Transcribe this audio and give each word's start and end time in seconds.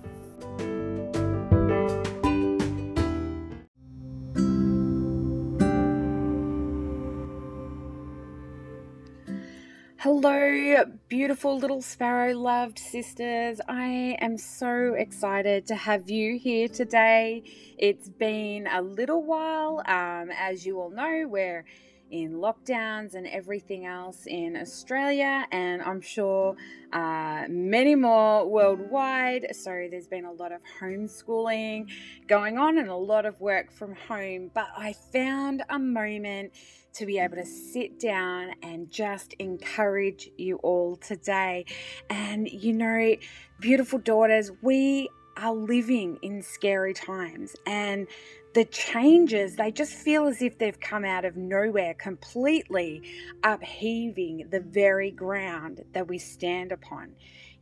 Hello, 10.04 10.84
beautiful 11.10 11.60
little 11.60 11.84
sparrow 11.84 12.34
loved 12.34 12.80
sisters. 12.80 13.62
I 13.68 14.18
am 14.20 14.36
so 14.36 14.96
excited 14.96 15.68
to 15.68 15.76
have 15.76 16.10
you 16.10 16.40
here 16.40 16.68
today. 16.68 17.44
It's 17.78 18.10
been 18.10 18.66
a 18.66 18.82
little 18.82 19.22
while. 19.24 19.84
Um, 19.86 20.32
as 20.36 20.66
you 20.66 20.80
all 20.80 20.90
know, 20.90 21.28
we're 21.28 21.66
in 22.12 22.34
lockdowns 22.34 23.16
and 23.16 23.26
everything 23.28 23.86
else 23.86 24.26
in 24.28 24.56
Australia, 24.56 25.46
and 25.52 25.82
I'm 25.82 26.02
sure 26.02 26.56
uh, 26.94 27.46
many 27.50 27.96
more 27.96 28.46
worldwide. 28.46 29.48
So 29.54 29.88
there's 29.90 30.08
been 30.08 30.26
a 30.26 30.32
lot 30.32 30.52
of 30.52 30.62
homeschooling 30.80 31.90
going 32.28 32.58
on 32.58 32.78
and 32.78 32.90
a 32.90 32.96
lot 32.96 33.26
of 33.26 33.40
work 33.40 33.72
from 33.72 33.96
home. 33.96 34.52
But 34.54 34.68
I 34.78 34.94
found 34.94 35.64
a 35.70 35.80
moment 35.80 36.54
to 36.94 37.06
be 37.06 37.20
able 37.20 37.38
to 37.38 37.46
sit 37.46 38.00
down 38.00 38.52
and 38.62 38.92
just 38.92 39.34
encourage 39.40 40.30
you 40.38 40.58
all 40.58 40.98
today. 40.98 41.66
And 42.10 42.50
you 42.50 42.74
know, 42.74 43.16
beautiful 43.60 44.00
daughters, 44.00 44.52
we 44.62 45.10
are 45.38 45.54
living 45.54 46.18
in 46.22 46.42
scary 46.42 46.94
times 46.94 47.56
and 47.66 48.08
the 48.54 48.66
changes 48.66 49.56
they 49.56 49.72
just 49.72 49.94
feel 49.94 50.28
as 50.28 50.42
if 50.42 50.58
they've 50.58 50.80
come 50.80 51.06
out 51.06 51.24
of 51.24 51.36
nowhere 51.36 51.94
completely 51.94 53.02
upheaving 53.44 54.48
the 54.52 54.60
very 54.60 55.12
ground 55.12 55.82
that 55.94 56.08
we 56.08 56.18
stand 56.18 56.72
upon. 56.72 57.14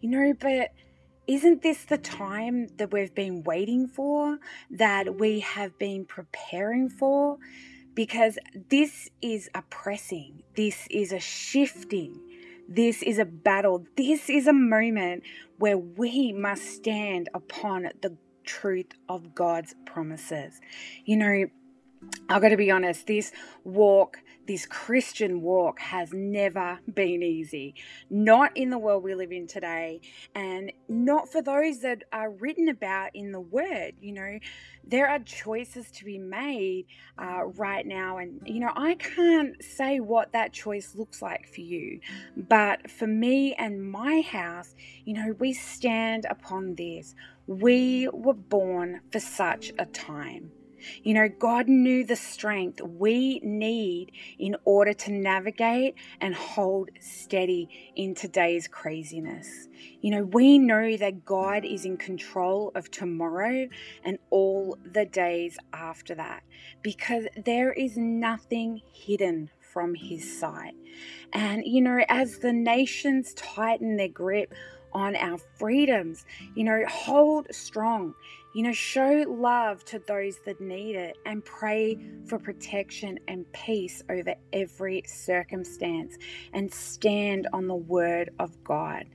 You 0.01 0.09
know 0.09 0.33
but 0.39 0.69
isn't 1.27 1.61
this 1.61 1.85
the 1.85 1.97
time 1.97 2.67
that 2.77 2.91
we've 2.91 3.13
been 3.13 3.43
waiting 3.43 3.87
for 3.87 4.39
that 4.71 5.19
we 5.19 5.41
have 5.41 5.77
been 5.77 6.05
preparing 6.05 6.89
for? 6.89 7.37
Because 7.93 8.39
this 8.69 9.09
is 9.21 9.49
a 9.53 9.61
pressing 9.63 10.43
this 10.55 10.87
is 10.89 11.11
a 11.11 11.19
shifting 11.19 12.19
this 12.69 13.01
is 13.01 13.17
a 13.17 13.25
battle. 13.25 13.87
This 13.97 14.29
is 14.29 14.45
a 14.45 14.53
moment 14.53 15.23
where 15.57 15.77
we 15.77 16.31
must 16.31 16.63
stand 16.63 17.27
upon 17.33 17.89
the 18.01 18.15
truth 18.45 18.91
of 19.09 19.33
God's 19.33 19.73
promises. 19.87 20.61
You 21.03 21.17
know, 21.17 21.45
I've 22.29 22.41
got 22.41 22.49
to 22.49 22.57
be 22.57 22.71
honest, 22.71 23.07
this 23.07 23.31
walk, 23.63 24.19
this 24.47 24.65
Christian 24.65 25.41
walk, 25.41 25.79
has 25.79 26.13
never 26.13 26.79
been 26.93 27.21
easy. 27.21 27.75
Not 28.09 28.55
in 28.55 28.69
the 28.69 28.77
world 28.77 29.03
we 29.03 29.15
live 29.15 29.31
in 29.31 29.47
today, 29.47 30.01
and 30.33 30.71
not 30.87 31.31
for 31.31 31.41
those 31.41 31.79
that 31.79 32.03
are 32.13 32.31
written 32.31 32.69
about 32.69 33.11
in 33.13 33.31
the 33.31 33.39
Word. 33.41 33.95
You 33.99 34.13
know, 34.13 34.39
there 34.87 35.09
are 35.09 35.19
choices 35.19 35.91
to 35.91 36.05
be 36.05 36.17
made 36.17 36.85
uh, 37.17 37.45
right 37.45 37.85
now, 37.85 38.17
and 38.17 38.41
you 38.45 38.59
know, 38.59 38.71
I 38.75 38.95
can't 38.95 39.61
say 39.63 39.99
what 39.99 40.31
that 40.31 40.53
choice 40.53 40.95
looks 40.95 41.21
like 41.21 41.47
for 41.53 41.61
you, 41.61 41.99
but 42.37 42.89
for 42.89 43.07
me 43.07 43.55
and 43.55 43.91
my 43.91 44.21
house, 44.21 44.73
you 45.03 45.15
know, 45.15 45.35
we 45.39 45.53
stand 45.53 46.25
upon 46.29 46.75
this. 46.75 47.13
We 47.47 48.07
were 48.13 48.35
born 48.35 49.01
for 49.11 49.19
such 49.19 49.73
a 49.77 49.85
time. 49.85 50.51
You 51.03 51.13
know, 51.13 51.29
God 51.29 51.67
knew 51.67 52.03
the 52.03 52.15
strength 52.15 52.81
we 52.81 53.39
need 53.43 54.11
in 54.37 54.55
order 54.65 54.93
to 54.93 55.11
navigate 55.11 55.95
and 56.21 56.35
hold 56.35 56.89
steady 56.99 57.93
in 57.95 58.15
today's 58.15 58.67
craziness. 58.67 59.67
You 60.01 60.11
know, 60.11 60.23
we 60.23 60.59
know 60.59 60.97
that 60.97 61.25
God 61.25 61.65
is 61.65 61.85
in 61.85 61.97
control 61.97 62.71
of 62.75 62.91
tomorrow 62.91 63.67
and 64.03 64.17
all 64.29 64.77
the 64.83 65.05
days 65.05 65.57
after 65.73 66.15
that 66.15 66.43
because 66.81 67.25
there 67.45 67.71
is 67.73 67.97
nothing 67.97 68.81
hidden 68.93 69.49
from 69.73 69.95
His 69.95 70.39
sight. 70.39 70.73
And, 71.31 71.63
you 71.65 71.81
know, 71.81 72.03
as 72.09 72.39
the 72.39 72.53
nations 72.53 73.33
tighten 73.35 73.97
their 73.97 74.07
grip 74.07 74.53
on 74.93 75.15
our 75.15 75.37
freedoms, 75.57 76.25
you 76.55 76.63
know, 76.63 76.83
hold 76.87 77.47
strong 77.53 78.13
you 78.53 78.63
know, 78.63 78.73
show 78.73 79.25
love 79.27 79.85
to 79.85 79.99
those 79.99 80.39
that 80.45 80.59
need 80.59 80.95
it 80.95 81.17
and 81.25 81.45
pray 81.45 81.99
for 82.25 82.39
protection 82.39 83.19
and 83.27 83.51
peace 83.53 84.01
over 84.09 84.33
every 84.51 85.03
circumstance 85.05 86.17
and 86.51 86.73
stand 86.73 87.47
on 87.53 87.67
the 87.67 87.75
word 87.75 88.31
of 88.39 88.63
God. 88.63 89.05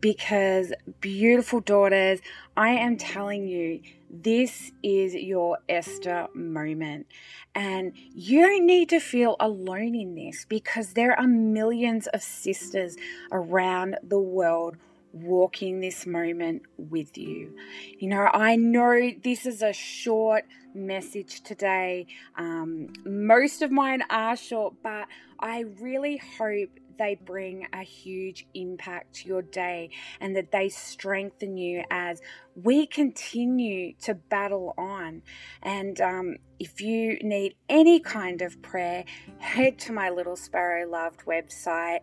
Because, 0.00 0.74
beautiful 1.00 1.60
daughters, 1.60 2.20
I 2.56 2.70
am 2.70 2.98
telling 2.98 3.46
you, 3.46 3.80
this 4.10 4.72
is 4.82 5.14
your 5.14 5.58
Esther 5.70 6.28
moment. 6.34 7.06
And 7.54 7.94
you 8.14 8.42
don't 8.42 8.66
need 8.66 8.90
to 8.90 9.00
feel 9.00 9.36
alone 9.40 9.94
in 9.94 10.14
this 10.14 10.44
because 10.46 10.92
there 10.92 11.18
are 11.18 11.26
millions 11.26 12.08
of 12.08 12.22
sisters 12.22 12.96
around 13.30 13.96
the 14.02 14.20
world 14.20 14.76
walking 15.12 15.80
this 15.80 16.06
moment 16.06 16.62
with 16.76 17.16
you. 17.18 17.54
You 17.98 18.08
know, 18.08 18.28
I 18.32 18.56
know 18.56 19.10
this 19.22 19.46
is 19.46 19.62
a 19.62 19.72
short 19.72 20.44
message 20.74 21.42
today. 21.42 22.06
Um, 22.36 22.88
most 23.04 23.62
of 23.62 23.70
mine 23.70 24.02
are 24.10 24.36
short, 24.36 24.74
but 24.82 25.06
I 25.38 25.64
really 25.80 26.20
hope 26.38 26.70
they 26.98 27.14
bring 27.14 27.66
a 27.72 27.82
huge 27.82 28.46
impact 28.54 29.14
to 29.14 29.28
your 29.28 29.42
day 29.42 29.90
and 30.20 30.36
that 30.36 30.52
they 30.52 30.68
strengthen 30.68 31.56
you 31.56 31.82
as 31.90 32.20
we 32.54 32.86
continue 32.86 33.94
to 34.02 34.14
battle 34.14 34.74
on. 34.78 35.22
And 35.62 36.00
um, 36.00 36.36
if 36.58 36.80
you 36.80 37.18
need 37.22 37.54
any 37.68 37.98
kind 38.00 38.42
of 38.42 38.62
prayer, 38.62 39.04
head 39.38 39.78
to 39.80 39.92
my 39.92 40.10
Little 40.10 40.36
Sparrow 40.36 40.88
Loved 40.88 41.24
website 41.24 42.00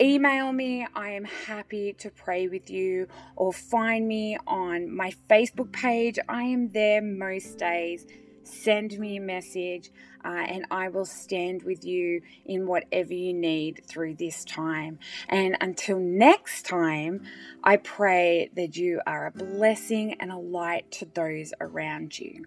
email 0.00 0.52
me. 0.52 0.86
I 0.94 1.10
am 1.10 1.24
happy 1.24 1.92
to 1.94 2.10
pray 2.10 2.48
with 2.48 2.70
you 2.70 3.08
or 3.36 3.52
find 3.52 4.08
me 4.08 4.38
on 4.46 4.94
my 4.94 5.12
Facebook 5.28 5.72
page. 5.72 6.18
I 6.28 6.42
am 6.44 6.70
there 6.72 7.02
most 7.02 7.58
days. 7.58 8.06
Send 8.42 8.98
me 8.98 9.18
a 9.18 9.20
message 9.20 9.90
uh, 10.24 10.28
and 10.28 10.66
I 10.70 10.88
will 10.88 11.04
stand 11.04 11.62
with 11.62 11.84
you 11.84 12.22
in 12.44 12.66
whatever 12.66 13.12
you 13.12 13.32
need 13.32 13.82
through 13.86 14.14
this 14.16 14.44
time. 14.44 14.98
And 15.28 15.56
until 15.60 15.98
next 15.98 16.66
time, 16.66 17.22
I 17.62 17.76
pray 17.76 18.50
that 18.56 18.76
you 18.76 19.00
are 19.06 19.26
a 19.26 19.30
blessing 19.30 20.16
and 20.18 20.32
a 20.32 20.38
light 20.38 20.90
to 20.92 21.06
those 21.06 21.52
around 21.60 22.18
you. 22.18 22.44